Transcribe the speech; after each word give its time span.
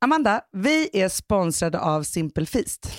Amanda, 0.00 0.40
vi 0.52 0.90
är 0.92 1.08
sponsrade 1.08 1.80
av 1.80 2.02
Simple 2.02 2.46
Feast. 2.46 2.92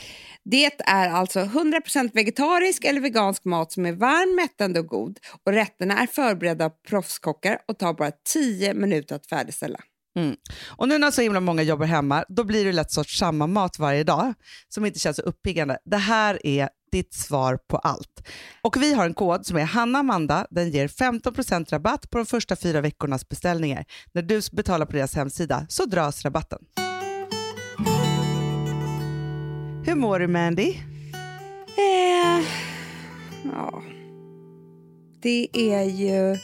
Det 0.46 0.66
är 0.86 1.10
alltså 1.10 1.40
100% 1.40 2.12
vegetarisk 2.14 2.84
eller 2.84 3.02
vegansk 3.02 3.46
mat 3.46 3.72
som 3.72 3.86
är 3.86 3.92
varm, 3.92 4.36
mättande 4.36 4.80
och 4.80 4.88
god. 4.88 5.20
Och 5.46 5.54
Rätterna 5.54 6.00
är 6.00 6.08
förberedda 6.08 6.66
av 6.66 6.72
proffskockar 6.88 7.60
och 7.68 7.80
tar 7.80 7.94
bara 7.94 8.12
10 8.34 8.74
minuter 8.74 9.16
att 9.16 9.26
färdigställa. 9.26 9.80
Mm. 10.18 10.36
Och 10.68 10.88
nu 10.88 10.98
när 10.98 11.12
så 11.12 11.22
himla 11.22 11.40
många 11.40 11.62
jobbar 11.62 11.86
hemma, 11.86 12.26
då 12.30 12.44
blir 12.44 12.66
det 12.66 12.72
lätt 12.72 12.92
sorts 12.92 13.18
samma 13.18 13.48
mat 13.48 13.80
varje 13.80 14.04
dag 14.04 14.34
som 14.70 14.86
inte 14.86 15.00
känns 15.00 15.18
så 15.18 15.24
uppiggande. 15.24 15.78
Det 15.86 15.98
här 15.98 16.46
är 16.48 16.70
ditt 16.92 17.14
svar 17.14 17.60
på 17.70 17.78
allt. 17.78 18.28
Och 18.62 18.82
vi 18.82 18.94
har 18.94 19.06
en 19.06 19.14
kod 19.14 19.46
som 19.46 19.58
är 19.58 19.66
HannaAmanda. 19.66 20.48
Den 20.50 20.70
ger 20.70 20.88
15% 20.88 21.72
rabatt 21.72 22.10
på 22.10 22.18
de 22.18 22.26
första 22.26 22.56
fyra 22.56 22.82
veckornas 22.82 23.30
beställningar. 23.30 23.86
När 24.14 24.22
du 24.22 24.42
betalar 24.52 24.86
på 24.86 24.92
deras 24.92 25.16
hemsida 25.16 25.66
så 25.70 25.86
dras 25.86 26.26
rabatten. 26.26 26.60
Hur 29.86 29.96
mår 29.96 30.20
du 30.20 30.28
Mandy? 30.28 30.70
Eh, 31.78 32.46
ja. 33.44 33.84
Det 35.22 35.48
är 35.54 35.84
ju... 35.84 36.38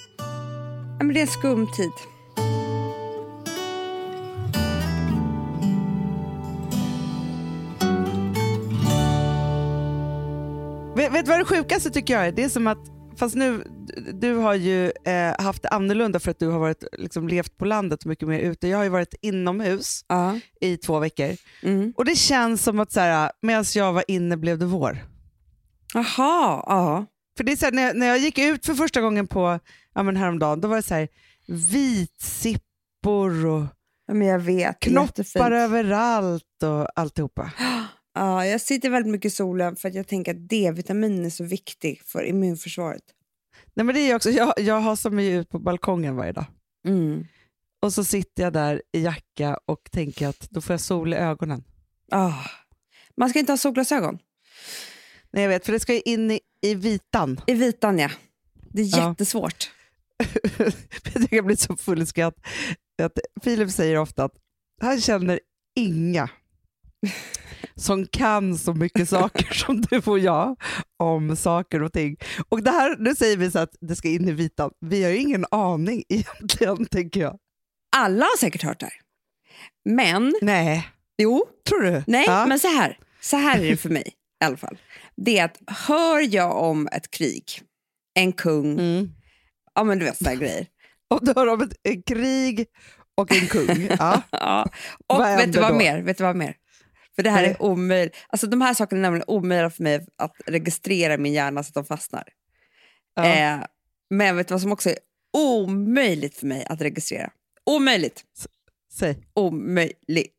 Men 0.97 1.13
det 1.13 1.19
är 1.19 1.21
en 1.21 1.27
skum 1.27 1.67
tid. 1.71 1.91
Vet, 10.95 11.13
vet 11.13 11.25
du 11.25 11.31
vad 11.31 11.39
det 11.39 11.45
sjukaste 11.45 11.89
tycker 11.89 12.13
jag 12.13 12.27
är? 12.27 12.31
Det 12.31 12.43
är 12.43 12.49
som 12.49 12.67
att, 12.67 12.94
fast 13.17 13.35
nu, 13.35 13.63
du 14.13 14.33
har 14.33 14.53
ju 14.53 14.91
eh, 15.05 15.41
haft 15.41 15.61
det 15.63 15.69
annorlunda 15.69 16.19
för 16.19 16.31
att 16.31 16.39
du 16.39 16.47
har 16.47 16.59
varit, 16.59 16.83
liksom, 16.97 17.27
levt 17.27 17.57
på 17.57 17.65
landet 17.65 18.05
mycket 18.05 18.27
mer 18.27 18.39
ute. 18.39 18.67
Jag 18.67 18.77
har 18.77 18.83
ju 18.83 18.89
varit 18.89 19.15
inomhus 19.21 20.05
Ja. 20.07 20.39
i 20.61 20.77
två 20.77 20.99
veckor. 20.99 21.35
Mm. 21.63 21.93
Och 21.97 22.05
det 22.05 22.15
känns 22.15 22.63
som 22.63 22.79
att 22.79 22.91
så 22.91 23.29
medan 23.41 23.65
jag 23.75 23.93
var 23.93 24.03
inne 24.07 24.37
blev 24.37 24.57
det 24.57 24.65
vår. 24.65 24.97
Jaha, 25.93 26.63
ja. 26.67 27.05
För 27.37 27.43
det 27.43 27.51
är 27.51 27.55
så 27.55 27.65
här, 27.65 27.71
när, 27.71 27.83
jag, 27.83 27.97
när 27.97 28.07
jag 28.07 28.17
gick 28.17 28.37
ut 28.37 28.65
för 28.65 28.73
första 28.73 29.01
gången 29.01 29.27
på 29.27 29.59
ja, 29.95 30.03
men 30.03 30.15
häromdagen, 30.15 30.61
då 30.61 30.67
var 30.67 30.75
det 30.75 30.83
så 30.83 30.93
här, 30.93 31.07
vitsippor 31.47 33.45
och 33.45 33.63
ja. 34.63 34.73
Knoppar 34.81 35.51
överallt 35.51 36.63
och 36.63 36.99
alltihopa. 36.99 37.51
Ja, 38.15 38.45
jag 38.45 38.61
sitter 38.61 38.89
väldigt 38.89 39.11
mycket 39.11 39.31
i 39.31 39.35
solen 39.35 39.75
för 39.75 39.89
att 39.89 39.95
jag 39.95 40.07
tänker 40.07 40.31
att 40.33 40.49
D-vitamin 40.49 41.25
är 41.25 41.29
så 41.29 41.43
viktig 41.43 42.01
för 42.05 42.23
immunförsvaret. 42.23 43.03
Nej, 43.73 43.85
men 43.85 43.95
det 43.95 44.01
är 44.01 44.15
också, 44.15 44.29
jag, 44.29 44.53
jag 44.57 44.81
hasar 44.81 45.09
mig 45.09 45.27
ut 45.27 45.49
på 45.49 45.59
balkongen 45.59 46.15
varje 46.15 46.31
dag. 46.31 46.45
Mm. 46.87 47.25
Och 47.81 47.93
så 47.93 48.03
sitter 48.03 48.43
jag 48.43 48.53
där 48.53 48.81
i 48.91 49.01
jacka 49.03 49.59
och 49.65 49.79
tänker 49.91 50.27
att 50.27 50.49
då 50.49 50.61
får 50.61 50.73
jag 50.73 50.81
sol 50.81 51.13
i 51.13 51.17
ögonen. 51.17 51.63
Ah. 52.11 52.33
Man 53.17 53.29
ska 53.29 53.39
inte 53.39 53.51
ha 53.51 53.57
solglasögon. 53.57 54.19
Nej, 55.33 55.43
jag 55.43 55.49
vet, 55.49 55.65
för 55.65 55.71
det 55.73 55.79
ska 55.79 55.93
ju 55.93 56.01
in 56.05 56.31
i, 56.31 56.39
i 56.61 56.75
vitan. 56.75 57.41
I 57.47 57.53
vitan, 57.53 57.99
ja. 57.99 58.09
Det 58.53 58.81
är 58.81 58.97
Ja. 58.97 59.09
jättesvårt. 59.09 59.71
jag 61.29 61.45
blir 61.45 61.55
så 61.55 61.75
full 61.77 62.01
i 62.01 62.05
skratt. 62.05 62.35
Att 63.01 63.19
Filip 63.43 63.71
säger 63.71 63.97
ofta 63.97 64.23
att 64.23 64.33
han 64.81 65.01
känner 65.01 65.39
inga 65.75 66.29
som 67.75 68.07
kan 68.07 68.57
så 68.57 68.73
mycket 68.73 69.09
saker 69.09 69.53
som 69.65 69.81
du 69.81 69.97
och 70.05 70.19
jag 70.19 70.55
om 70.97 71.35
saker 71.35 71.81
och 71.83 71.93
ting. 71.93 72.17
Och 72.49 72.63
det 72.63 72.71
här, 72.71 72.95
nu 72.99 73.15
säger 73.15 73.37
vi 73.37 73.51
så 73.51 73.59
att 73.59 73.75
det 73.81 73.95
ska 73.95 74.07
in 74.09 74.29
i 74.29 74.31
vitan. 74.31 74.71
Vi 74.85 75.03
har 75.03 75.11
ju 75.11 75.17
ingen 75.17 75.45
aning 75.51 76.03
egentligen, 76.09 76.85
tänker 76.85 77.19
jag. 77.21 77.37
Alla 77.97 78.25
har 78.25 78.37
säkert 78.37 78.63
hört 78.63 78.79
det 78.79 78.85
här. 78.85 78.95
Men, 79.89 80.33
Nej, 80.41 80.87
jo, 81.17 81.45
tror 81.69 81.81
du? 81.81 82.03
nej, 82.07 82.23
Ja. 82.27 82.45
men 82.45 82.59
så 82.59 82.67
här. 82.67 82.97
Så 83.21 83.37
här 83.37 83.59
är 83.59 83.69
det 83.69 83.77
för 83.77 83.89
mig 83.89 84.13
i 84.41 84.45
alla 84.45 84.57
fall. 84.57 84.77
Det 85.15 85.37
är 85.39 85.45
att 85.45 85.57
hör 85.67 86.33
jag 86.35 86.57
om 86.63 86.87
ett 86.91 87.11
krig, 87.11 87.43
en 88.19 88.33
kung, 88.33 88.71
Mm. 88.79 89.09
ja 89.75 89.83
men 89.83 89.99
du 89.99 90.05
vet 90.05 90.17
sådana 90.17 90.35
grejer. 90.35 90.67
Och 91.09 91.25
du 91.25 91.33
har 91.35 91.47
om 91.47 91.61
ett, 91.61 91.73
en 91.83 92.01
krig 92.03 92.65
och 93.17 93.31
en 93.31 93.47
kung. 93.47 93.87
Ja. 93.99 94.21
Ja. 94.31 94.67
Och 95.07 95.19
vet 95.19 95.53
du 95.53 95.59
vad 95.59 95.71
då? 95.71 95.77
mer? 95.77 96.01
Vet 96.01 96.17
du 96.17 96.23
vad 96.23 96.35
mer? 96.35 96.55
För 97.15 97.23
det 97.23 97.29
här 97.29 97.43
är 97.43 97.61
omöjligt. 97.61 98.15
Alltså 98.27 98.47
de 98.47 98.61
här 98.61 98.73
sakerna 98.73 98.99
är 98.99 99.01
nämligen 99.01 99.25
omöjliga 99.27 99.69
för 99.69 99.83
mig 99.83 100.05
att 100.17 100.35
registrera 100.45 101.13
i 101.13 101.17
min 101.17 101.33
hjärna 101.33 101.63
så 101.63 101.67
att 101.69 101.73
de 101.73 101.85
fastnar. 101.85 102.23
Ja. 103.15 103.25
Eh, 103.25 103.59
men 104.09 104.37
vet 104.37 104.47
du 104.47 104.53
vad 104.53 104.61
som 104.61 104.71
också 104.71 104.89
är 104.89 104.97
omöjligt 105.37 106.37
för 106.37 106.47
mig 106.47 106.65
att 106.69 106.81
registrera? 106.81 107.29
Omöjligt. 107.65 108.23
Säg. 108.93 109.17
Omöjligt. 109.33 110.33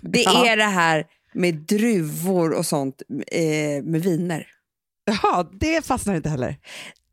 Det 0.00 0.20
Ja. 0.24 0.46
är 0.46 0.56
det 0.56 0.64
här 0.64 1.06
med 1.32 1.54
druvor 1.54 2.52
och 2.52 2.66
sånt 2.66 3.02
eh, 3.26 3.82
med 3.84 4.02
viner. 4.02 4.46
Jaha, 5.04 5.46
det 5.60 5.86
fastnar 5.86 6.14
inte 6.14 6.28
heller. 6.28 6.56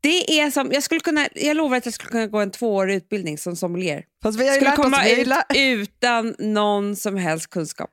Det 0.04 0.40
är 0.40 0.50
som, 0.50 0.72
jag, 0.72 0.82
skulle 0.82 1.00
kunna, 1.00 1.28
jag 1.34 1.56
lovar 1.56 1.76
att 1.76 1.84
jag 1.84 1.94
skulle 1.94 2.10
kunna 2.10 2.26
gå 2.26 2.40
en 2.40 2.50
tvåårig 2.50 2.94
utbildning 2.96 3.38
som 3.38 3.56
sommelier. 3.56 4.04
Fast 4.22 4.38
vi 4.40 4.48
har 4.48 4.54
Skulle 4.54 4.70
oss, 4.70 4.76
komma 4.76 5.08
ju 5.08 5.22
ut 5.22 5.88
utan 5.88 6.34
någon 6.38 6.96
som 6.96 7.16
helst 7.16 7.50
kunskap. 7.50 7.90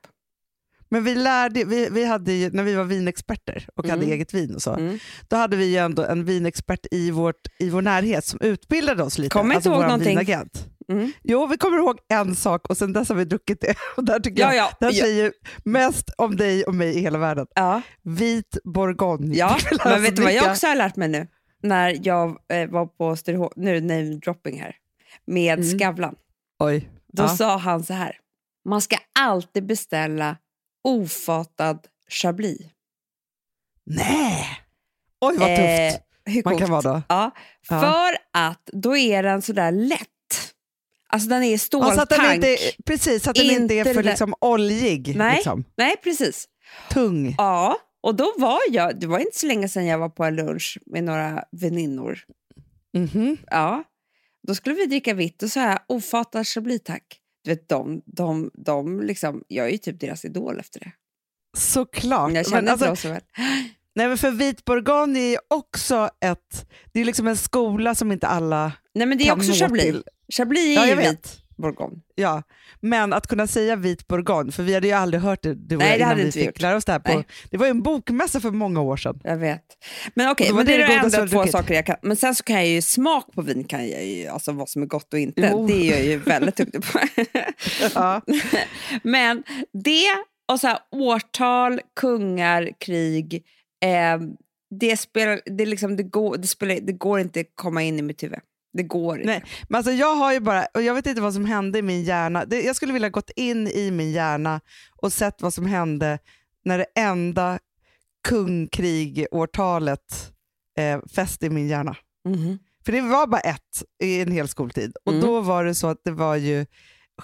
men 0.90 1.04
vi 1.04 1.14
lärde, 1.14 1.64
vi, 1.64 1.88
vi 1.90 2.04
hade 2.04 2.32
ju, 2.32 2.50
när 2.50 2.62
vi 2.62 2.74
var 2.74 2.84
vinexperter 2.84 3.66
och 3.76 3.86
hade 3.88 4.02
Mm. 4.02 4.12
eget 4.14 4.34
vin 4.34 4.54
och 4.54 4.62
så, 4.62 4.74
Mm. 4.74 4.98
då 5.28 5.36
hade 5.36 5.56
vi 5.56 5.64
ju 5.64 5.76
ändå 5.76 6.02
en 6.04 6.24
vinexpert 6.24 6.86
i, 6.90 7.10
vårt, 7.10 7.40
i 7.58 7.70
vår 7.70 7.82
närhet 7.82 8.24
som 8.24 8.40
utbildade 8.40 9.02
oss 9.02 9.18
lite. 9.18 9.32
Kommer 9.32 9.54
inte 9.54 9.68
ihåg 9.68 9.82
någonting. 9.82 10.08
vinagent. 10.08 10.66
Mm. 10.88 11.12
Jo, 11.22 11.46
vi 11.46 11.56
kommer 11.56 11.78
ihåg 11.78 11.98
en 12.08 12.34
sak 12.36 12.68
och 12.68 12.76
sen 12.76 12.92
dess 12.92 13.08
har 13.08 13.16
vi 13.16 13.24
druckit 13.24 13.60
det. 13.60 13.74
Och 13.96 14.04
där 14.04 14.20
tycker 14.20 14.42
Ja, 14.42 14.54
jag, 14.54 14.64
ja, 14.64 14.72
det 14.80 14.86
här 14.86 14.92
ja. 14.92 15.04
säger 15.04 15.32
mest 15.64 16.10
om 16.18 16.36
dig 16.36 16.64
och 16.64 16.74
mig 16.74 16.96
i 16.96 17.00
hela 17.00 17.18
världen. 17.18 17.46
Ja, 17.54 17.82
Vit 18.02 18.56
bourgogne. 18.64 19.36
ja. 19.36 19.58
Men 19.84 19.92
oss 19.94 20.00
vet 20.04 20.16
du 20.16 20.22
vad 20.22 20.32
jag 20.32 20.50
också 20.50 20.66
har 20.66 20.74
lärt 20.74 20.96
mig 20.96 21.08
nu? 21.08 21.26
När 21.62 21.98
jag 22.02 22.38
eh, 22.48 22.68
var 22.70 22.86
på 22.86 23.16
Sturehof, 23.16 23.52
nu 23.56 23.70
är 23.76 23.80
det 23.80 23.86
name 23.86 24.14
dropping 24.16 24.60
här, 24.60 24.76
med 25.24 25.58
Mm. 25.58 25.78
Skavlan. 25.78 26.14
Oj. 26.58 26.88
Då 27.12 27.22
Ja. 27.22 27.28
sa 27.28 27.56
han 27.56 27.84
så 27.84 27.94
här, 27.94 28.16
man 28.64 28.80
ska 28.82 28.96
alltid 29.18 29.66
beställa 29.66 30.36
ofatad 30.84 31.78
chablis. 32.08 32.60
Nej! 33.86 34.46
Oj, 35.20 35.36
vad 35.38 35.48
tufft 35.48 36.02
Eh, 36.26 36.32
hur 36.32 36.42
man 36.44 36.58
kan 36.58 36.70
vara 36.70 36.80
då. 36.82 37.02
Ja, 37.08 37.30
Ja. 37.68 37.80
för 37.80 38.16
att 38.32 38.66
då 38.72 38.96
är 38.96 39.22
den 39.22 39.42
sådär 39.42 39.72
lätt. 39.72 40.08
Alltså 41.08 41.28
den 41.28 41.42
är 41.42 41.48
i 41.48 41.52
Ja, 41.52 41.58
ståltank. 41.58 41.94
så 41.94 42.00
att 42.02 42.08
den 42.08 42.34
inte, 42.34 42.56
precis, 42.86 43.22
så 43.22 43.30
att 43.30 43.36
den 43.36 43.50
inte 43.50 43.74
är 43.74 43.94
för 43.94 44.02
liksom, 44.02 44.34
oljig. 44.40 45.16
Nej. 45.16 45.34
Liksom. 45.34 45.64
Nej, 45.76 45.96
precis. 46.04 46.48
Tung. 46.90 47.34
Ja, 47.38 47.76
och 48.02 48.14
då 48.14 48.32
var 48.38 48.58
jag, 48.70 49.00
det 49.00 49.06
var 49.06 49.18
inte 49.18 49.38
så 49.38 49.46
länge 49.46 49.68
sedan 49.68 49.86
jag 49.86 49.98
var 49.98 50.08
på 50.08 50.24
en 50.24 50.36
lunch 50.36 50.78
med 50.86 51.04
några 51.04 51.44
väninnor. 51.52 52.18
Mhm. 52.94 53.36
Ja, 53.46 53.84
då 54.48 54.54
skulle 54.54 54.74
vi 54.74 54.86
dricka 54.86 55.14
vitt 55.14 55.42
och 55.42 55.50
så 55.50 55.60
här 55.60 55.78
ofatad 55.86 56.46
chablis 56.46 56.82
tack. 56.84 57.18
Du 57.44 57.50
vet, 57.50 57.68
de, 57.68 58.02
de, 58.06 58.50
de 58.54 59.00
liksom, 59.02 59.44
jag 59.48 59.66
är 59.66 59.70
ju 59.70 59.78
typ 59.78 60.00
deras 60.00 60.24
idol 60.24 60.60
efter 60.60 60.80
det. 60.80 60.92
Såklart. 61.56 62.32
Jag 62.32 62.46
känner 62.46 62.62
Men 62.62 62.72
inte 62.74 62.86
alltså, 62.86 62.86
dem 62.86 62.96
så 62.96 63.08
väl. 63.08 63.20
nej, 63.94 64.08
men 64.08 64.18
för 64.18 64.30
vit 64.30 64.64
bourgogne 64.64 65.18
är 65.20 65.30
ju 65.30 65.36
också 65.48 66.10
ett, 66.20 66.70
det 66.92 67.00
är 67.00 67.04
liksom 67.04 67.26
en 67.28 67.36
skola 67.36 67.94
som 67.94 68.12
inte 68.12 68.26
alla 68.26 68.72
Nej 68.94 69.06
men 69.06 69.18
det 69.18 69.28
är 69.28 69.32
också 69.32 69.52
chablis. 69.52 69.82
till. 69.84 70.02
Chablis 70.36 70.78
är 70.78 70.86
Ja, 70.86 70.86
ju 70.88 70.94
vit. 71.10 71.41
Bourgogne. 71.56 71.96
Ja, 72.14 72.42
men 72.80 73.12
att 73.12 73.26
kunna 73.26 73.46
säga 73.46 73.76
vit 73.76 74.06
bourgogne, 74.06 74.52
för 74.52 74.62
vi 74.62 74.74
hade 74.74 74.86
ju 74.86 74.92
aldrig 74.92 75.22
hört 75.22 75.42
det 75.42 75.54
du 75.54 75.76
och 75.76 75.82
Nej, 75.82 75.98
det 75.98 76.04
hade 76.04 76.20
vi 76.20 76.26
inte 76.26 76.38
vi 76.38 76.46
fick 76.46 76.60
lära 76.60 76.76
oss 76.76 76.84
det 76.84 76.92
här. 76.92 76.98
På, 76.98 77.14
Nej. 77.14 77.26
det 77.50 77.56
var 77.56 77.66
ju 77.66 77.70
en 77.70 77.82
bokmässa 77.82 78.40
för 78.40 78.50
många 78.50 78.80
år 78.80 78.96
sedan. 78.96 79.20
Jag 79.24 79.36
vet. 79.36 79.64
Men 80.14 80.30
okej, 80.30 80.50
var 80.50 80.56
men 80.56 80.66
det 80.66 80.72
det 80.72 80.82
är 80.82 80.88
det 80.88 81.10
de 81.10 81.16
enda 81.16 81.26
två 81.26 81.46
saker 81.46 81.74
jag 81.74 81.86
kan. 81.86 81.96
Men 82.02 82.16
sen 82.16 82.34
så 82.34 82.42
kan 82.44 82.56
jag 82.56 82.66
ju 82.66 82.82
smak 82.82 83.32
på 83.34 83.42
vin, 83.42 83.64
kan 83.64 83.88
jag 83.88 84.06
ju, 84.06 84.26
alltså 84.26 84.52
vad 84.52 84.68
som 84.68 84.82
är 84.82 84.86
gott 84.86 85.12
och 85.12 85.18
inte. 85.18 85.48
Jo. 85.52 85.66
Det 85.66 85.88
är 85.88 85.90
jag 85.90 86.04
ju 86.04 86.18
väldigt 86.18 86.56
duktig 86.56 86.82
på. 86.84 86.98
Ja. 87.94 88.22
Men 89.02 89.42
det 89.72 90.06
och 90.52 90.60
så 90.60 90.66
här, 90.66 90.78
årtal, 90.90 91.80
kungar, 92.00 92.70
krig. 92.78 93.44
Eh, 93.84 94.20
det, 94.80 94.96
spelar, 94.96 95.40
det, 95.44 95.66
liksom, 95.66 95.96
det, 95.96 96.02
går, 96.02 96.36
det, 96.36 96.46
spelar, 96.46 96.80
det 96.80 96.92
går 96.92 97.20
inte 97.20 97.44
komma 97.44 97.82
in 97.82 97.98
i 97.98 98.02
mitt 98.02 98.22
huvud. 98.22 98.38
Det 98.72 98.82
går 98.82 99.16
inte. 99.20 99.26
Nej, 99.26 99.44
men 99.68 99.76
alltså 99.78 99.92
jag 99.92 100.14
har 100.16 100.32
ju 100.32 100.40
bara, 100.40 100.66
och 100.74 100.82
jag 100.82 100.94
vet 100.94 101.06
inte 101.06 101.20
vad 101.20 101.34
som 101.34 101.44
hände 101.44 101.78
i 101.78 101.82
min 101.82 102.02
hjärna. 102.02 102.44
Det, 102.44 102.62
jag 102.62 102.76
skulle 102.76 102.92
vilja 102.92 103.08
gått 103.08 103.30
in 103.36 103.68
i 103.68 103.90
min 103.90 104.12
hjärna 104.12 104.60
och 104.96 105.12
sett 105.12 105.42
vad 105.42 105.54
som 105.54 105.66
hände 105.66 106.18
när 106.64 106.78
det 106.78 106.86
enda 106.94 107.58
kungkrigårtalet 108.28 110.32
eh, 110.78 111.00
fäste 111.14 111.46
i 111.46 111.50
min 111.50 111.68
hjärna. 111.68 111.96
Mhm. 112.28 112.58
För 112.84 112.92
det 112.92 113.00
var 113.00 113.26
bara 113.26 113.40
ett 113.40 113.82
i 114.02 114.20
en 114.20 114.32
hel 114.32 114.48
skoltid. 114.48 114.96
Och 115.04 115.12
Mm. 115.12 115.24
då 115.26 115.40
var 115.40 115.64
det 115.64 115.74
så 115.74 115.86
att 115.86 116.00
det 116.04 116.10
var 116.10 116.36
ju 116.36 116.66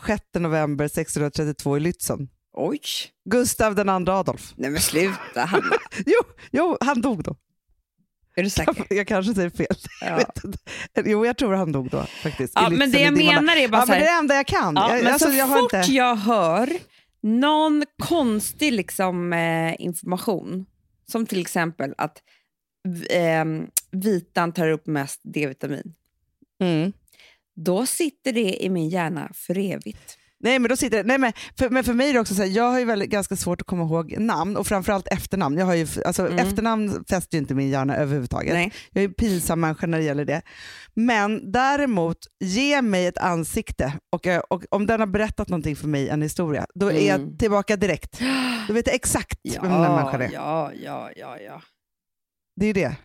6 0.06 0.22
november 0.34 0.84
1632 0.84 1.76
i 1.76 1.80
Lützen. 1.80 2.28
Oj, 2.52 2.80
Gustav 3.30 3.74
den 3.74 3.88
andra 3.88 4.18
Adolf. 4.18 4.52
nej 4.56 4.70
men 4.70 4.80
sluta 4.80 5.40
Hanna. 5.44 5.76
Jo, 6.06 6.20
jo, 6.50 6.76
han 6.80 7.00
dog 7.00 7.22
då. 7.24 7.36
Är 8.38 8.42
du 8.42 8.50
säker? 8.50 8.86
Jag 8.94 9.06
kanske 9.06 9.34
säger 9.34 9.50
fel. 9.50 9.66
Ja. 10.00 10.20
Jo, 11.04 11.26
jag 11.26 11.36
tror 11.36 11.54
han 11.54 11.72
dog 11.72 11.90
då 11.90 12.02
faktiskt. 12.02 12.52
Ja, 12.56 12.70
men 12.70 12.90
det 12.90 13.00
jag 13.00 13.16
menar 13.16 13.56
är 13.56 13.68
bara 13.68 13.80
ja, 13.82 13.86
så 13.86 13.92
men 13.92 13.98
här, 13.98 14.04
Det 14.04 14.10
är 14.10 14.14
det 14.14 14.18
enda 14.18 14.34
jag 14.34 14.46
kan. 14.46 14.74
Ja, 14.76 14.94
jag, 14.94 15.04
men 15.04 15.12
alltså, 15.12 15.30
så 15.30 15.36
jag 15.36 15.46
har 15.46 15.60
fort 15.60 15.72
inte... 15.72 15.92
jag 15.92 16.16
hör 16.16 16.70
någon 17.22 17.84
konstig 18.02 18.72
liksom, 18.72 19.32
eh, 19.32 19.74
information, 19.78 20.66
som 21.12 21.26
till 21.26 21.40
exempel 21.40 21.94
att 21.98 22.22
eh, 23.10 23.44
vitan 23.90 24.52
tar 24.52 24.68
upp 24.70 24.86
mest 24.86 25.20
D-vitamin, 25.24 25.94
Mm. 26.62 26.92
då 27.56 27.86
sitter 27.86 28.32
det 28.32 28.64
i 28.64 28.70
min 28.70 28.88
hjärna 28.88 29.30
för 29.34 29.58
evigt. 29.58 30.17
Nej, 30.40 30.58
men 30.58 30.68
då 30.68 30.76
sitter 30.76 31.04
nej, 31.04 31.18
men 31.18 31.32
för, 31.58 31.70
men 31.70 31.84
för 31.84 31.94
mig 31.94 32.08
är 32.08 32.14
det 32.14 32.20
också 32.20 32.34
så 32.34 32.42
här, 32.42 32.48
jag 32.48 32.70
har 32.70 32.78
ju 32.78 32.84
väldigt, 32.84 33.10
ganska 33.10 33.36
svårt 33.36 33.60
att 33.60 33.66
komma 33.66 33.82
ihåg 33.82 34.14
namn 34.18 34.56
och 34.56 34.66
framförallt 34.66 35.08
efternamn. 35.08 35.58
Jag 35.58 35.66
har 35.66 35.74
ju, 35.74 35.86
alltså, 36.04 36.26
Mm. 36.26 36.38
Efternamn 36.46 37.04
fäster 37.10 37.34
ju 37.36 37.38
inte 37.40 37.54
min 37.54 37.68
hjärna 37.68 37.96
överhuvudtaget. 37.96 38.52
Nej. 38.54 38.72
Jag 38.92 39.04
är 39.04 39.08
en 39.08 39.14
pinsam 39.14 39.60
människa 39.60 39.86
när 39.86 39.98
det 39.98 40.04
gäller 40.04 40.24
det. 40.24 40.42
Men 40.94 41.52
däremot, 41.52 42.16
ge 42.40 42.82
mig 42.82 43.06
ett 43.06 43.18
ansikte 43.18 43.92
och, 44.12 44.26
eh, 44.26 44.38
och 44.38 44.64
om 44.70 44.86
den 44.86 45.00
har 45.00 45.06
berättat 45.06 45.48
någonting 45.48 45.76
för 45.76 45.88
mig, 45.88 46.08
en 46.08 46.22
historia, 46.22 46.66
då 46.74 46.86
är 46.86 46.90
Mm. 46.92 47.06
jag 47.06 47.38
tillbaka 47.38 47.76
direkt. 47.76 48.20
Då 48.68 48.74
vet 48.74 48.86
jag 48.86 48.94
exakt 48.96 49.38
Ja, 49.42 49.62
vem 49.62 49.72
den 49.72 49.80
här 49.82 49.96
människan 49.96 50.22
är. 50.22 50.30
ja, 50.32 50.72
ja, 50.84 51.10
ja, 51.16 51.38
ja. 51.38 51.62
Det 52.60 52.66
är 52.66 52.74
det. 52.74 52.96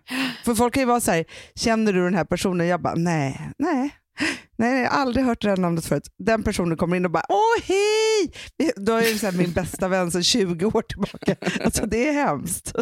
För 0.46 0.56
folk 0.56 0.74
kan 0.74 0.82
ju 0.82 0.88
vara 0.88 1.00
så 1.00 1.12
här, 1.12 1.26
känner 1.56 1.94
du 1.94 2.04
den 2.04 2.16
här 2.16 2.26
personen? 2.26 2.68
Jag 2.68 2.82
bara, 2.82 2.96
nej, 2.96 3.50
nej. 3.58 3.96
Nej, 4.58 4.84
jag 4.84 4.90
har 4.92 4.98
aldrig 5.02 5.26
hört 5.26 5.42
det 5.42 5.50
här 5.50 5.58
namnet 5.58 5.86
förut. 5.86 6.08
Den 6.18 6.44
personen 6.44 6.78
kommer 6.78 6.98
in 6.98 7.06
och 7.06 7.12
bara, 7.12 7.26
åh 7.30 7.64
hej! 7.64 8.32
Då 8.76 8.94
är 8.94 9.02
det 9.02 9.20
så 9.20 9.38
min 9.38 9.54
bästa 9.54 9.88
vän 9.88 10.12
sedan 10.12 10.24
20 10.24 10.66
år 10.66 10.82
tillbaka. 10.82 11.36
Alltså 11.64 11.86
det 11.86 12.08
är 12.08 12.14
hemskt. 12.14 12.74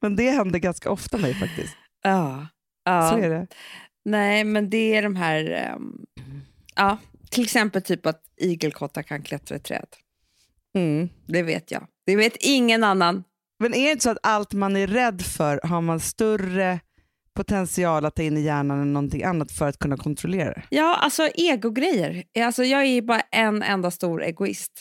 Men 0.00 0.16
det 0.16 0.30
händer 0.30 0.58
ganska 0.58 0.90
ofta 0.90 1.18
mig 1.18 1.34
faktiskt. 1.34 1.76
ja. 2.02 2.46
ja. 2.84 3.10
Så 3.10 3.18
är 3.18 3.30
det. 3.30 3.46
Nej, 4.04 4.44
men 4.44 4.70
det 4.70 4.94
är 4.96 5.02
de 5.02 5.16
här... 5.16 5.50
ehm, 5.50 5.92
ja, 6.74 6.98
till 7.30 7.44
exempel 7.44 7.82
typ 7.82 8.06
att 8.06 8.22
igelkottar 8.36 9.02
kan 9.02 9.22
klättra 9.22 9.56
i 9.56 9.60
träd. 9.60 9.86
Mm. 10.76 11.08
Det 11.26 11.42
vet 11.42 11.70
jag. 11.70 11.86
Det 12.06 12.16
vet 12.16 12.36
ingen 12.40 12.84
annan. 12.84 13.24
Men 13.58 13.74
är 13.74 13.84
det 13.84 13.90
inte 13.90 14.02
så 14.02 14.10
att 14.10 14.18
allt 14.22 14.52
man 14.52 14.76
är 14.76 14.86
rädd 14.86 15.22
för 15.22 15.60
har 15.64 15.80
man 15.80 16.00
större 16.00 16.80
potential 17.34 18.04
att 18.04 18.14
ta 18.16 18.22
in 18.22 18.36
i 18.36 18.40
hjärnan 18.40 18.80
än 18.80 18.92
någonting 18.92 19.22
annat 19.24 19.52
för 19.52 19.68
att 19.68 19.78
kunna 19.78 19.96
kontrollera 19.96 20.52
det? 20.54 20.62
Ja, 20.70 20.96
alltså 20.96 21.28
egogrejer. 21.34 22.24
Alltså, 22.38 22.64
jag 22.64 22.84
är 22.84 23.02
bara 23.02 23.20
en 23.20 23.62
enda 23.62 23.90
stor 23.90 24.22
egoist. 24.22 24.72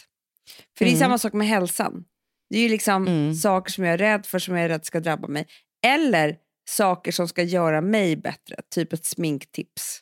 För 0.77 0.85
det 0.85 0.89
är 0.91 0.93
Mm. 0.95 0.99
samma 0.99 1.17
sak 1.17 1.33
med 1.33 1.47
hälsan. 1.47 2.03
Det 2.49 2.57
är 2.57 2.61
ju 2.61 2.69
liksom 2.69 3.07
Mm. 3.07 3.33
saker 3.35 3.71
som 3.71 3.83
jag 3.83 3.93
är 3.93 3.97
rädd 3.97 4.25
för 4.25 4.39
som 4.39 4.55
jag 4.55 4.63
är 4.65 4.69
rädd 4.69 4.85
ska 4.85 4.99
drabba 4.99 5.27
mig. 5.27 5.47
Eller 5.85 6.35
saker 6.69 7.11
som 7.11 7.27
ska 7.27 7.43
göra 7.43 7.81
mig 7.81 8.15
bättre. 8.15 8.55
Typ 8.75 8.93
ett 8.93 9.05
sminktips. 9.05 9.99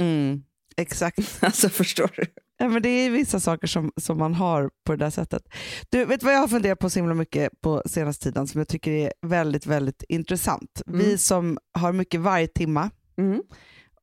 Mm. 0.00 0.42
Exakt. 0.76 1.18
Alltså 1.42 1.68
förstår 1.68 2.10
du? 2.16 2.24
Ja, 2.58 2.68
men 2.68 2.82
det 2.82 2.88
är 2.88 3.10
vissa 3.10 3.40
saker 3.40 3.66
som, 3.66 3.92
som 3.96 4.18
man 4.18 4.34
har 4.34 4.70
på 4.86 4.92
det 4.92 5.04
där 5.04 5.10
sättet. 5.10 5.42
Du, 5.90 6.04
vet 6.04 6.22
vad 6.22 6.34
jag 6.34 6.38
har 6.40 6.48
funderat 6.48 6.78
på 6.78 6.90
så 6.90 6.98
himla 6.98 7.14
mycket 7.14 7.60
på 7.60 7.82
senaste 7.86 8.24
tiden 8.24 8.46
som 8.46 8.58
jag 8.58 8.68
tycker 8.68 8.90
är 8.90 9.12
väldigt, 9.26 9.66
väldigt 9.66 10.02
intressant? 10.08 10.82
Mm. 10.86 10.98
Vi 10.98 11.18
som 11.18 11.58
har 11.78 11.92
mycket 11.92 12.20
vargtimma 12.20 12.90
Mm. 13.18 13.42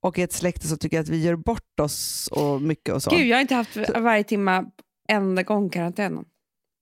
och 0.01 0.19
är 0.19 0.23
ett 0.23 0.33
släkte 0.33 0.67
som 0.67 0.77
tycker 0.77 0.99
att 0.99 1.09
vi 1.09 1.23
gör 1.23 1.35
bort 1.35 1.79
oss 1.79 2.27
och 2.31 2.61
mycket 2.61 2.93
och 2.95 3.03
så. 3.03 3.09
Gud, 3.09 3.27
jag 3.27 3.37
har 3.37 3.41
inte 3.41 3.55
haft 3.55 3.77
varje 3.97 4.23
timma 4.23 4.65
enda 5.09 5.43
gång 5.43 5.69
karantänen. 5.69 6.25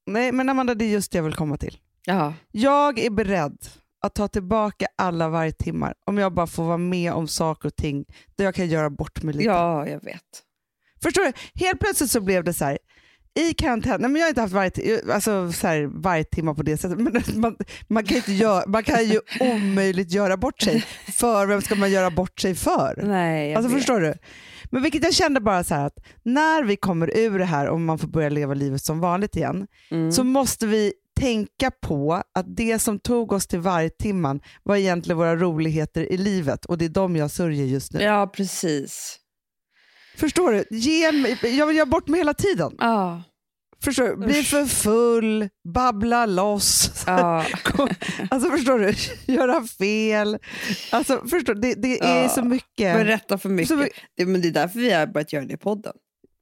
Nej, 0.05 0.31
men 0.31 0.49
Amanda, 0.49 0.75
det 0.75 0.85
är 0.85 0.89
just 0.89 1.11
det 1.11 1.17
jag 1.17 1.23
vill 1.23 1.33
komma 1.35 1.57
till. 1.57 1.77
Ja. 2.05 2.33
Jag 2.51 2.99
är 2.99 3.09
beredd 3.09 3.57
att 4.01 4.15
ta 4.15 4.27
tillbaka 4.27 4.87
alla 4.97 5.29
vargtimmar 5.29 5.93
om 6.05 6.17
jag 6.17 6.33
bara 6.33 6.47
får 6.47 6.63
vara 6.63 6.77
med 6.77 7.13
om 7.13 7.27
saker 7.27 7.67
och 7.67 7.75
ting 7.75 8.05
där 8.35 8.45
jag 8.45 8.55
kan 8.55 8.67
göra 8.67 8.89
bort 8.89 9.23
mig 9.23 9.33
lite. 9.35 9.45
ja, 9.49 9.87
jag 9.87 10.03
vet. 10.03 10.43
Förstår 11.03 11.23
du? 11.23 11.31
Helt 11.65 11.79
plötsligt 11.79 12.11
så 12.11 12.21
blev 12.21 12.44
det 12.44 12.53
så 12.53 12.65
här, 12.65 12.77
i 13.39 13.53
karantän, 13.53 14.01
nej 14.01 14.09
men 14.09 14.19
jag 14.19 14.25
har 14.25 14.29
inte 14.29 14.41
haft 14.41 14.53
varje, 14.53 14.71
alltså 15.13 15.51
så 15.51 15.67
här, 15.67 15.83
varje 16.01 16.23
timme 16.23 16.53
på 16.53 16.63
det 16.63 16.77
sättet, 16.77 16.97
men 17.00 17.21
man, 17.35 17.55
man, 17.88 18.03
kan 18.03 18.17
inte 18.17 18.33
göra, 18.33 18.63
man 18.67 18.83
kan 18.83 19.05
ju 19.05 19.19
omöjligt 19.39 20.11
göra 20.11 20.38
bort 20.38 20.61
sig. 20.61 20.85
För 21.13 21.45
vem 21.45 21.61
ska 21.61 21.75
man 21.75 21.91
göra 21.91 22.11
bort 22.11 22.39
sig 22.39 22.55
för? 22.55 23.00
Nej, 23.03 23.55
Alltså 23.55 23.69
vet. 23.69 23.77
förstår 23.77 24.01
du? 24.01 24.13
Men 24.71 24.81
vilket 24.83 25.03
jag 25.03 25.13
kände 25.13 25.39
bara 25.41 25.63
så 25.63 25.75
att 25.75 25.94
när 26.23 26.63
vi 26.63 26.75
kommer 26.75 27.17
ur 27.17 27.39
det 27.39 27.45
här 27.45 27.67
och 27.67 27.79
man 27.81 27.99
får 27.99 28.07
börja 28.07 28.29
leva 28.29 28.53
livet 28.53 28.81
som 28.81 28.99
vanligt 28.99 29.35
igen, 29.35 29.67
Mm. 29.91 30.11
så 30.11 30.23
måste 30.23 30.65
vi 30.67 30.94
tänka 31.19 31.71
på 31.81 32.13
att 32.33 32.45
det 32.57 32.79
som 32.79 32.99
tog 32.99 33.31
oss 33.31 33.47
till 33.47 33.59
varje 33.59 33.89
timman 33.89 34.39
var 34.63 34.75
egentligen 34.75 35.17
våra 35.17 35.35
roligheter 35.35 36.11
i 36.11 36.17
livet 36.17 36.65
och 36.65 36.77
det 36.77 36.85
är 36.85 36.89
de 36.89 37.15
jag 37.15 37.31
sörjer 37.31 37.65
just 37.65 37.94
nu. 37.94 38.01
Ja, 38.03 38.31
precis. 38.35 39.19
Förstår 40.18 40.51
du? 40.51 40.77
Ge 40.77 41.12
mig, 41.12 41.38
jag 41.57 41.68
vill 41.68 41.75
göra 41.77 41.86
bort 41.86 42.07
mig 42.07 42.19
hela 42.19 42.33
tiden. 42.33 42.75
Ja. 42.80 43.24
Förstår 43.83 44.07
du? 44.07 44.15
Bli 44.15 44.44
för 44.44 44.65
full, 44.65 45.50
babbla 45.74 46.25
loss. 46.25 47.04
ja. 47.07 47.45
Alltså 48.30 48.50
förstår 48.50 48.80
du? 48.80 48.94
Göra 49.33 49.63
fel. 49.63 50.38
Alltså 50.92 51.21
förstår 51.30 51.54
du? 51.54 51.62
Det, 51.62 51.74
det 51.81 52.00
är 52.00 52.21
Ja. 52.24 52.30
så 52.30 52.44
mycket. 52.44 52.95
Berätta 52.95 53.38
för 53.38 53.50
mycket. 53.50 53.77
Vi- 53.80 53.89
det, 54.18 54.25
men 54.25 54.42
det 54.42 54.48
är 54.48 54.51
därför 54.51 54.80
vi 54.80 54.92
har 54.92 55.07
börjat 55.07 55.33
göra 55.33 55.45
det 55.45 55.54
i 55.54 55.57
podden. 55.57 55.94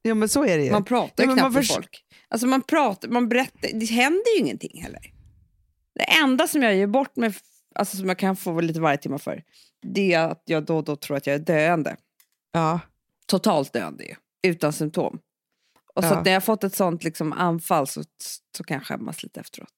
Ja 0.02 0.14
men 0.14 0.28
så 0.28 0.44
är 0.44 0.58
det 0.58 0.64
ju. 0.64 0.70
Man 0.70 0.84
pratar 0.84 1.14
Ja, 1.16 1.22
ju 1.22 1.26
men 1.26 1.36
knappt 1.38 1.54
med 1.54 1.66
folk. 1.68 2.04
Alltså 2.28 2.46
man 2.46 2.62
pratar, 2.62 3.08
man 3.08 3.28
berättar, 3.28 3.70
det 3.80 3.86
händer 3.86 4.34
ju 4.36 4.40
ingenting 4.40 4.82
heller. 4.82 5.00
Det 5.94 6.04
enda 6.22 6.48
som 6.48 6.62
jag 6.62 6.76
gör 6.76 6.86
bort 6.86 7.16
mig, 7.16 7.34
alltså 7.74 7.96
som 7.96 8.08
jag 8.08 8.18
kan 8.18 8.36
få 8.36 8.60
lite 8.60 8.80
varje 8.80 8.98
timme 8.98 9.18
för, 9.18 9.42
det 9.86 10.12
är 10.12 10.28
att 10.28 10.42
jag 10.46 10.64
då 10.64 10.76
och 10.76 10.84
då 10.84 10.96
tror 10.96 11.16
att 11.16 11.26
jag 11.26 11.34
är 11.34 11.38
döende. 11.38 11.96
Ja. 12.52 12.80
Totalt 13.26 13.72
döende 13.72 14.16
utan 14.46 14.72
symptom. 14.72 15.18
Och 15.94 16.04
så 16.04 16.08
Ja. 16.10 16.22
när 16.24 16.32
jag 16.32 16.44
fått 16.44 16.64
ett 16.64 16.74
sånt 16.74 17.04
liksom 17.04 17.32
anfall 17.32 17.86
så, 17.86 18.04
så 18.56 18.64
kan 18.64 18.74
jag 18.76 18.86
skämmas 18.86 19.22
lite 19.22 19.40
efteråt. 19.40 19.72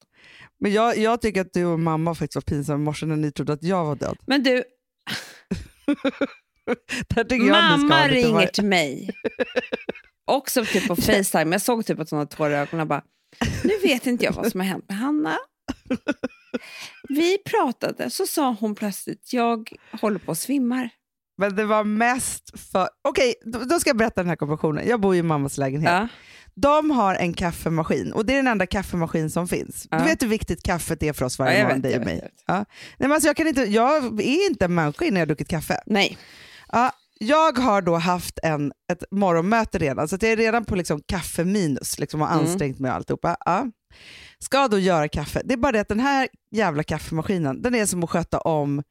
Men 0.61 0.73
jag, 0.73 0.99
jag 0.99 1.21
tycker 1.23 1.41
att 1.41 1.53
du 1.53 1.65
och 1.65 1.81
mamma 1.81 2.15
faktiskt 2.15 2.35
var 2.35 2.43
pinsamma 2.43 2.79
i 2.83 2.85
morse 2.85 3.07
när 3.07 3.17
ni 3.17 3.33
trodde 3.33 3.53
att 3.53 3.63
jag 3.63 3.85
var 3.85 3.97
död. 3.97 4.17
Men 4.27 4.43
du, 4.43 4.65
mamma 7.51 8.09
ringer 8.09 8.33
var- 8.33 8.47
till 8.47 8.65
mig. 8.65 9.11
Också 10.27 10.65
typ 10.65 10.89
på 10.89 10.97
Facetime. 10.97 11.55
Jag 11.55 11.63
såg 11.63 11.87
typ 11.87 11.99
att 12.01 12.11
hon 12.11 12.19
hade 12.19 12.31
tårar 12.37 12.51
i 12.51 12.55
ögonen 12.55 12.81
och 12.81 12.87
bara, 12.87 13.03
nu 13.65 13.79
vet 13.83 14.07
inte 14.07 14.25
jag 14.25 14.33
vad 14.33 14.51
som 14.51 14.61
har 14.61 14.67
hänt 14.67 14.89
med 14.89 14.99
Hanna. 14.99 15.39
Vi 17.09 17.39
pratade, 17.39 18.11
så 18.11 18.27
sa 18.27 18.57
hon 18.61 18.75
plötsligt, 18.75 19.33
jag 19.33 19.73
håller 20.01 20.19
på 20.19 20.33
att 20.33 20.39
svimmar. 20.39 20.91
Men 21.39 21.57
det 21.57 21.65
var 21.65 21.85
mest 21.85 22.61
för... 22.73 22.89
Okej, 23.09 23.35
då, 23.45 23.59
då 23.59 23.81
ska 23.81 23.91
jag 23.91 23.97
berätta 23.97 24.21
den 24.21 24.29
här 24.29 24.37
konversationen. 24.37 24.89
Jag 24.89 25.01
bor 25.01 25.15
i 25.17 25.23
mammas 25.23 25.59
lägenhet. 25.59 25.93
Ja. 25.93 26.09
De 26.57 26.91
har 26.91 27.15
en 27.15 27.33
kaffemaskin 27.35 28.13
och 28.13 28.27
det 28.27 28.33
är 28.33 28.37
den 28.37 28.47
enda 28.47 28.67
kaffemaskin 28.67 29.31
som 29.31 29.49
finns. 29.49 29.87
Ja. 29.91 29.99
Du 29.99 30.05
vet 30.05 30.23
hur 30.23 30.29
viktigt 30.29 30.63
kaffet 30.63 31.03
är 31.03 31.13
för 31.13 31.25
oss 31.25 31.39
Ja, 31.39 31.45
varje 31.45 31.59
jag 31.59 31.65
morgon, 31.67 31.81
dig 31.83 31.99
och 31.99 32.05
mig. 32.05 32.19
jag. 32.23 32.31
Ja. 32.47 32.55
Nej, 32.57 32.65
men 32.99 33.13
alltså 33.13 33.29
jag, 33.29 33.37
kan 33.37 33.47
inte, 33.47 33.63
jag 33.63 34.21
är 34.21 34.47
inte 34.51 34.65
en 34.65 34.75
människa 34.75 35.05
innan 35.05 35.17
jag 35.17 35.21
har 35.23 35.27
druckit 35.27 35.49
kaffe. 35.49 35.81
Nej. 35.87 36.19
Ja, 36.73 36.91
jag 37.19 37.59
har 37.59 37.83
då 37.83 37.95
haft 37.97 38.39
en, 38.43 38.73
ett 38.93 39.05
morgonmöte 39.11 39.79
redan, 39.79 40.09
så 40.09 40.15
jag 40.21 40.31
är 40.33 40.37
redan 40.37 40.65
på 40.65 40.77
liksom 40.77 41.01
kaffe 41.07 41.45
minus 41.45 41.99
liksom, 41.99 42.23
och 42.23 42.29
Mm. 42.33 42.41
ansträngt 42.47 42.79
mig 42.79 42.91
och 42.91 42.97
alltihopa. 42.97 43.37
Ja. 43.45 43.67
Ska 44.39 44.69
då 44.69 44.79
göra 44.79 45.09
kaffe. 45.09 45.43
Det 45.45 45.53
är 45.55 45.59
bara 45.59 45.73
det 45.73 45.81
att 45.81 45.89
den 45.89 46.01
här 46.01 46.29
jävla 46.51 46.83
kaffemaskinen, 46.83 47.63
den 47.63 47.75
är 47.75 47.87
som 47.87 48.05
att 48.05 48.11
sköta 48.11 48.39
om 48.39 48.83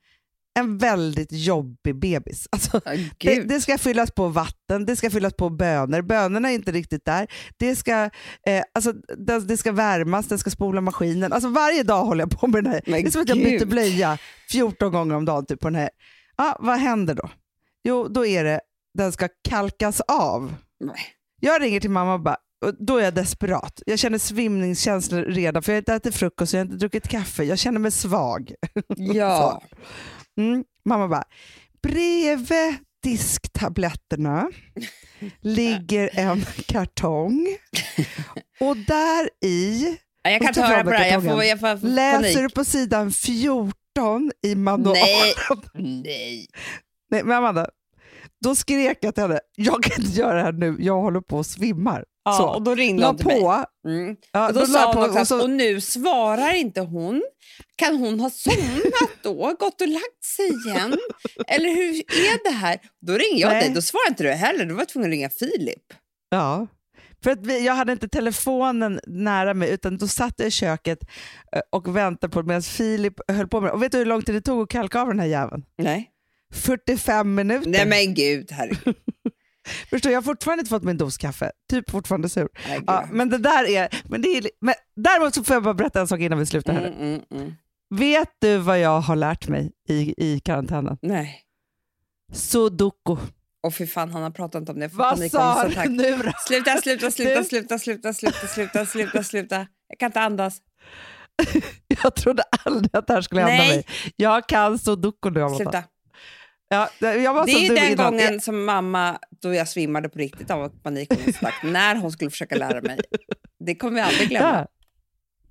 en 0.60 0.78
väldigt 0.78 1.32
jobbig 1.32 1.96
bebis. 2.00 2.48
Alltså, 2.52 2.82
Ja, 2.86 2.92
det, 3.18 3.44
det 3.44 3.62
ska 3.62 3.78
fyllas 3.78 4.12
på 4.12 4.28
vatten, 4.28 4.86
det 4.86 4.96
ska 4.96 5.10
fyllas 5.10 5.34
på 5.34 5.50
bönor. 5.50 6.02
Bönorna 6.02 6.50
är 6.52 6.56
inte 6.56 6.72
riktigt 6.72 7.06
där. 7.06 7.28
Det 7.58 7.76
ska, 7.76 8.10
eh, 8.48 8.64
alltså, 8.74 8.94
det, 9.18 9.40
det 9.40 9.58
ska 9.58 9.72
värmas, 9.72 10.28
den 10.28 10.40
ska 10.40 10.50
spola 10.50 10.82
maskinen. 10.82 11.34
Alltså, 11.34 11.50
varje 11.50 11.84
dag 11.84 12.06
håller 12.06 12.24
jag 12.24 12.40
på 12.40 12.48
med 12.48 12.64
den 12.64 12.74
här. 12.74 12.82
Men 12.86 13.02
det 13.02 13.08
är 13.08 13.12
som 13.12 13.22
att 13.22 13.30
jag 13.30 13.38
byter 13.38 13.66
blöja 13.66 14.18
14 14.52 14.92
gånger 14.92 15.16
om 15.16 15.26
dagen 15.26 15.46
typ, 15.46 15.60
på 15.60 15.68
den 15.68 15.76
här. 15.76 15.90
Ja, 16.38 16.58
vad 16.60 16.80
händer 16.80 17.14
då? 17.16 17.30
Jo, 17.84 18.08
då 18.08 18.26
är 18.26 18.44
det 18.44 18.62
den 18.98 19.12
ska 19.12 19.28
kalkas 19.50 20.02
av. 20.02 20.56
Nej. 20.80 20.96
Jag 21.42 21.62
ringer 21.62 21.80
till 21.80 21.90
mamma 21.92 22.14
och 22.14 22.20
bara, 22.22 22.38
och 22.66 22.74
då 22.80 22.98
är 22.98 23.04
jag 23.04 23.14
desperat. 23.14 23.82
Jag 23.86 24.00
känner 24.00 24.18
svimningskänslor 24.18 25.22
redan 25.22 25.64
för 25.64 25.72
jag 25.72 25.76
har 25.76 25.82
inte 25.82 25.94
ätit 25.94 26.16
frukost 26.16 26.54
och 26.54 26.58
jag 26.58 26.66
har 26.66 26.66
inte 26.66 26.78
druckit 26.78 27.08
kaffe. 27.08 27.44
Jag 27.44 27.60
känner 27.60 27.80
mig 27.80 27.92
svag. 27.92 28.54
Ja. 28.98 29.62
Mm. 30.38 30.64
Mamma 30.86 31.08
bara, 31.08 31.24
bredvid 31.84 32.76
disktabletterna 33.04 34.52
ligger 35.42 36.10
en 36.14 36.46
kartong 36.68 37.48
och 38.60 38.78
där 38.78 39.30
i 39.46 39.98
Jag 40.24 40.42
kan 40.42 40.54
ta 40.54 40.62
höra 40.62 40.84
på 40.84 40.90
det 40.90 40.98
här, 40.98 41.12
jag 41.12 41.24
får, 41.24 41.44
jag 41.44 41.60
får, 41.60 41.88
läser 41.88 42.42
du 42.42 42.50
på 42.50 42.66
sidan 42.66 43.12
14 43.12 43.74
i 44.44 44.56
manualen. 44.56 44.94
Nej. 44.94 45.34
Nej. 46.04 46.48
Nej, 47.12 47.24
men 47.24 47.38
Amanda, 47.38 47.70
då 48.42 48.56
skrek 48.56 48.98
jag 49.02 49.16
till 49.16 49.24
henne, 49.24 49.40
jag 49.56 49.84
kan 49.84 50.06
inte 50.06 50.20
göra 50.20 50.34
det 50.36 50.42
här 50.42 50.52
nu, 50.52 50.76
jag 50.80 51.02
håller 51.02 51.22
på 51.22 51.40
att 51.40 51.48
svimmar. 51.48 52.06
Ja, 52.26 52.34
Så. 52.38 52.48
och 52.50 52.62
då 52.62 52.76
ringde 52.76 53.06
hon 53.06 53.18
till 53.18 53.28
mig. 53.28 53.42
på. 53.42 53.66
Mm. 53.88 54.16
Ja, 54.32 54.48
Och 54.48 54.54
då, 54.54 54.60
la 54.60 54.66
sa 54.66 54.94
hon 54.94 55.04
också, 55.20 55.36
och 55.36 55.40
att, 55.40 55.44
och 55.44 55.50
nu 55.50 55.82
svarar 55.82 56.54
inte 56.54 56.82
hon. 56.82 57.24
Kan 57.76 57.96
hon 57.98 58.20
ha 58.20 58.30
somnat 58.30 59.10
då? 59.24 59.56
Gått 59.60 59.82
och 59.82 59.88
lagt 59.88 60.24
sig 60.38 60.48
igen? 60.48 60.98
Eller 61.48 61.70
hur 61.70 61.90
är 61.98 62.44
det 62.44 62.56
här? 62.56 62.78
Då 63.02 63.14
ringer 63.14 63.42
jag 63.42 63.50
Nej. 63.52 63.62
dig, 63.64 63.74
då 63.74 63.82
svarar 63.82 64.10
inte 64.10 64.24
du 64.24 64.30
heller. 64.32 64.66
Då 64.66 64.74
var 64.74 64.82
jag 64.82 64.90
tvungen 64.90 65.10
att 65.10 65.14
ringa 65.14 65.30
Filip. 65.30 65.84
Ja. 66.30 66.68
För 67.24 67.32
att 67.32 67.46
vi, 67.46 67.66
jag 67.66 67.74
hade 67.74 67.92
inte 67.92 68.08
telefonen 68.08 69.00
nära 69.08 69.54
mig 69.54 69.70
utan 69.70 69.98
då 69.98 70.08
satt 70.08 70.34
jag 70.38 70.48
i 70.48 70.52
köket 70.52 71.00
eh, 71.56 71.62
och 71.72 71.96
väntade 71.98 72.34
på 72.34 72.44
medan 72.44 72.62
Filip 72.62 73.14
höll 73.28 73.48
på 73.48 73.62
med 73.62 73.70
det. 73.70 73.74
Och 73.74 73.84
vet 73.84 73.92
du 73.92 73.98
hur 73.98 74.06
lång 74.06 74.22
tid 74.22 74.36
det 74.36 74.42
tog 74.42 74.62
att 74.64 74.70
kalka 74.70 75.02
av 75.02 75.08
den 75.08 75.20
här 75.20 75.28
jäveln? 75.28 75.64
Nej. 75.78 76.10
45 76.54 77.36
minuter. 77.36 77.70
Nej 77.70 77.86
men 77.88 78.14
gud, 78.14 78.52
herregud. 78.52 78.96
Förstår, 79.90 80.12
jag 80.12 80.18
har 80.18 80.24
fortfarande 80.24 80.62
inte 80.62 80.70
fått 80.70 80.84
min 80.84 80.98
dos 80.98 81.18
kaffe. 81.18 81.52
Typ 81.70 81.90
fortfarande 81.90 82.30
sur. 82.30 82.50
herregud. 82.54 82.84
Ja, 82.88 83.08
men 83.12 83.30
det 83.30 83.38
där 83.38 83.70
är... 83.70 84.02
Men 84.04 84.22
det 84.22 84.28
är 84.28 84.50
men 84.62 84.74
däremot 84.96 85.36
så 85.36 85.44
får 85.44 85.54
jag 85.54 85.64
bara 85.64 85.74
berätta 85.74 86.02
en 86.02 86.08
sak 86.08 86.20
innan 86.20 86.40
vi 86.40 86.46
slutar. 86.46 86.74
Här. 86.74 86.88
mm, 86.88 87.00
mm, 87.00 87.22
mm. 87.32 87.54
Vet 87.96 88.30
du 88.40 88.58
vad 88.58 88.80
jag 88.80 89.02
har 89.02 89.16
lärt 89.16 89.48
mig 89.48 89.72
i, 89.90 90.14
i 90.18 90.40
karantänen? 90.40 90.98
Nej. 91.02 91.42
Sudoku. 92.34 93.18
Och 93.64 93.76
fy 93.76 93.88
fan, 93.88 94.12
han 94.12 94.24
har 94.24 94.32
pratat 94.32 94.60
inte 94.60 94.72
om 94.72 94.80
det. 94.80 94.88
Vad 94.88 95.32
sa 95.32 95.68
du 95.68 95.90
nu 95.90 96.18
då? 96.18 96.32
Sluta, 96.48 96.78
sluta, 96.78 97.12
sluta, 97.12 97.44
sluta, 97.44 97.80
sluta, 97.80 98.14
sluta, 98.14 98.48
sluta, 98.48 98.86
sluta, 98.86 99.24
sluta. 99.24 99.68
Jag 99.88 100.00
kan 100.00 100.08
inte 100.08 100.22
andas. 100.22 100.58
Jag 102.04 102.16
trodde 102.16 102.44
aldrig 102.66 102.96
att 102.96 103.08
det 103.08 103.14
här 103.14 103.22
skulle 103.22 103.42
hända 103.42 103.64
Nej. 103.64 103.76
mig. 103.76 103.86
Jag 104.16 104.48
kan 104.48 104.80
sudoku 104.80 105.30
nu. 105.30 105.42
Amanda. 105.42 105.58
Sluta. 105.58 105.84
Ja, 106.74 106.90
Det 107.00 107.14
som 107.24 107.48
är 107.48 107.76
den 107.76 107.92
innan. 107.92 108.12
gången 108.12 108.42
som 108.42 108.66
mamma, 108.66 109.20
då 109.42 109.54
jag 109.54 109.68
svimmade 109.68 110.10
på 110.10 110.20
riktigt 110.20 110.52
av 110.52 110.70
panikångestattack, 110.84 111.64
när 111.64 111.96
hon 111.96 112.12
skulle 112.12 112.30
försöka 112.30 112.56
lära 112.56 112.82
mig. 112.82 113.00
Det 113.60 113.76
kommer 113.76 113.96
vi 113.96 114.02
aldrig 114.02 114.30
glömma. 114.30 114.48
Ja. 114.50 114.68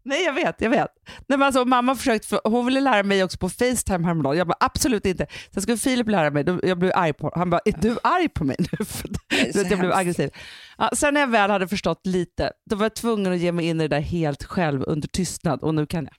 Nej, 0.05 0.25
jag 0.25 0.33
vet. 0.33 0.61
jag 0.61 0.71
vet. 0.71 0.89
Nej, 1.07 1.39
men 1.39 1.43
alltså, 1.43 1.65
mamma 1.65 1.95
försökt, 1.95 2.25
för, 2.27 2.41
hon 2.45 2.67
ville 2.67 2.81
lära 2.81 3.03
mig 3.03 3.25
också 3.25 3.39
på 3.39 3.49
Facetime 3.49 4.05
häromdagen. 4.05 4.39
Jag 4.39 4.47
bara 4.47 4.57
absolut 4.61 5.07
inte. 5.07 5.27
Sen 5.51 5.63
skulle 5.63 5.77
Filip 5.79 6.09
lära 6.09 6.31
mig. 6.31 6.45
Då, 6.45 6.61
jag 6.63 6.79
blev 6.79 6.93
arg 6.95 7.13
på 7.13 7.27
honom. 7.27 7.39
Han 7.39 7.51
bara, 7.51 7.61
är 7.65 7.75
du 7.81 7.97
arg 8.03 8.29
på 8.29 8.45
mig 8.45 8.57
nu? 8.59 8.85
För 8.85 9.09
Det 9.29 9.61
att 9.61 9.71
jag 9.71 9.79
blev 9.79 9.93
aggressiv. 9.93 10.31
Ja, 10.79 10.91
sen 10.95 11.15
när 11.15 11.21
jag 11.21 11.29
väl 11.29 11.51
hade 11.51 11.69
förstått 11.69 12.01
lite, 12.07 12.53
då 12.71 12.77
var 12.77 12.85
jag 12.85 12.95
tvungen 12.95 13.33
att 13.33 13.39
ge 13.39 13.53
mig 13.53 13.67
in 13.67 13.81
i 13.81 13.89
det 13.89 13.97
där 13.97 14.03
helt 14.03 14.45
själv 14.45 14.83
under 14.87 15.09
tystnad 15.09 15.63
och 15.63 15.75
nu 15.75 15.87
kan 15.87 16.05
jag. 16.05 16.15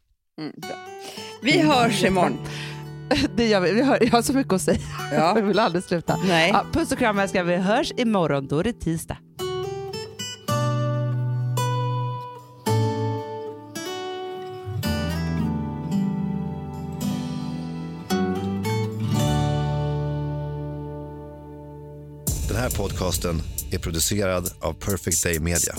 Mm, 0.45 0.53
bra. 0.57 0.75
Vi 1.41 1.59
hörs 1.61 2.03
imorgon. 2.03 2.37
Det 3.35 3.47
gör 3.47 3.59
vi. 3.59 3.71
vi 3.71 3.83
hör, 3.83 3.97
jag 4.01 4.11
har 4.11 4.21
så 4.21 4.33
mycket 4.33 4.53
att 4.53 4.61
säga. 4.61 4.79
Ja. 5.11 5.17
Jag 5.35 5.43
vill 5.43 5.59
aldrig 5.59 5.83
sluta. 5.83 6.19
Nej. 6.27 6.49
Ja, 6.53 6.65
puss 6.73 6.91
och 6.91 6.97
kram 6.97 7.19
älskar. 7.19 7.43
Vi 7.43 7.55
hörs 7.55 7.91
imorgon. 7.97 8.47
Då 8.47 8.59
är 8.59 8.63
det 8.63 8.73
tisdag. 8.73 9.17
Den 22.47 22.61
här 22.61 22.69
podcasten 22.69 23.41
är 23.71 23.79
producerad 23.79 24.49
av 24.59 24.73
Perfect 24.73 25.23
Day 25.23 25.39
Media. 25.39 25.75